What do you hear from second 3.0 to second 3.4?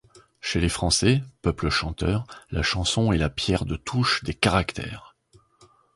est la